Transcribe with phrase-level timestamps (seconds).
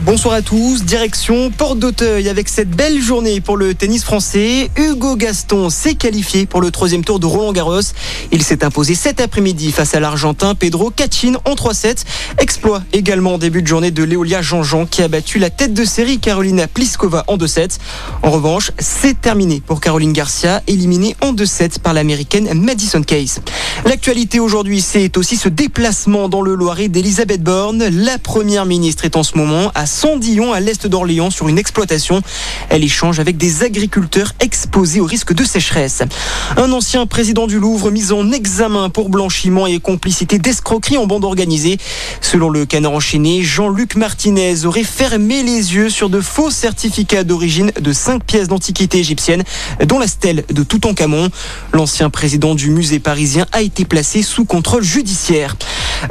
[0.00, 4.68] Bonsoir à tous, direction Porte d'Auteuil avec cette belle journée pour le tennis français.
[4.76, 7.80] Hugo Gaston s'est qualifié pour le troisième tour de Roland Garros.
[8.30, 12.04] Il s'est imposé cet après-midi face à l'Argentin Pedro Cachin en 3-7.
[12.38, 15.84] Exploit également en début de journée de Léolia Jean-Jean qui a battu la tête de
[15.84, 17.78] série Carolina Pliskova en 2-7.
[18.22, 23.40] En revanche, c'est terminé pour Caroline Garcia, éliminée en 2-7 par l'américaine Madison Case.
[23.86, 27.84] L'actualité aujourd'hui, c'est aussi ce déplacement dans le Loiret d'Elisabeth Borne.
[27.90, 32.20] La première ministre est en ce moment à Sandillon, à l'est d'Orléans, sur une exploitation.
[32.68, 36.02] Elle échange avec des agriculteurs exposés au risque de sécheresse.
[36.56, 41.24] Un ancien président du Louvre mis en examen pour blanchiment et complicité d'escroquerie en bande
[41.24, 41.78] organisée.
[42.20, 47.70] Selon le canard enchaîné, Jean-Luc Martinez aurait fermé les yeux sur de faux certificats d'origine
[47.80, 49.44] de cinq pièces d'antiquité égyptienne,
[49.86, 51.30] dont la stèle de Toutankhamon.
[51.72, 55.56] L'ancien président du musée parisien a été placé sous contrôle judiciaire.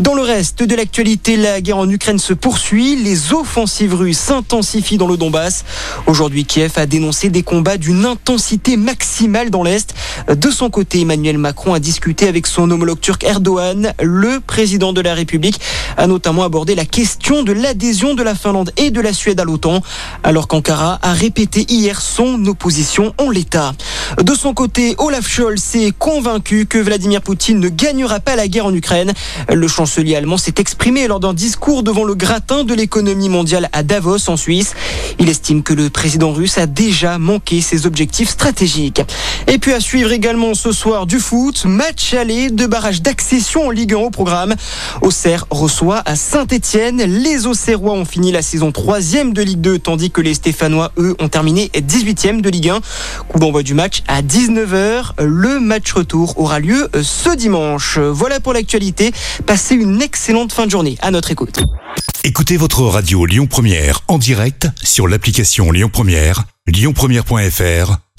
[0.00, 2.96] Dans le reste de l'actualité, la guerre en Ukraine se poursuit.
[2.96, 5.64] Les offensives russes s'intensifient dans le Donbass.
[6.06, 9.94] Aujourd'hui, Kiev a dénoncé des combats d'une intensité maximale dans l'Est.
[10.28, 13.92] De son côté, Emmanuel Macron a discuté avec son homologue turc Erdogan.
[14.00, 15.60] Le président de la République
[15.96, 19.44] a notamment abordé la question de l'adhésion de la Finlande et de la Suède à
[19.44, 19.82] l'OTAN,
[20.22, 23.72] alors qu'Ankara a répété hier son opposition en l'état.
[24.18, 28.66] De son côté, Olaf Scholz est convaincu que Vladimir Poutine ne gagnera pas la guerre
[28.66, 29.12] en Ukraine.
[29.52, 33.82] Le chancelier allemand s'est exprimé lors d'un discours devant le gratin de l'économie mondiale à
[33.82, 34.74] Davos en Suisse.
[35.18, 39.00] Il estime que le président russe a déjà manqué ses objectifs stratégiques.
[39.52, 43.70] Et puis à suivre également ce soir du foot, match aller de barrage d'accession en
[43.70, 44.54] Ligue 1 au programme.
[45.02, 47.02] Auxerre reçoit à Saint-Etienne.
[47.02, 51.16] Les Auxerrois ont fini la saison 3 de Ligue 2 tandis que les Stéphanois, eux,
[51.18, 52.80] ont terminé 18e de Ligue 1.
[53.26, 55.20] Coup d'envoi du match à 19h.
[55.20, 57.98] Le match retour aura lieu ce dimanche.
[57.98, 59.10] Voilà pour l'actualité.
[59.46, 60.96] Passez une excellente fin de journée.
[61.02, 61.58] À notre écoute.
[62.22, 68.09] Écoutez votre radio Lyon Première en direct sur l'application Lyon Première, lyonpremière.fr